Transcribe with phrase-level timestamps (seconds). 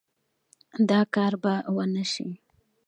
[0.89, 2.27] دا کار به ونشي